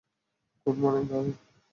[0.65, 1.35] Good morning darling.